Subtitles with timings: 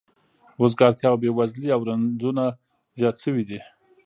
[0.61, 2.43] وزګارتیا او بې وزلي او رنځونه
[2.97, 3.59] زیات شوي دي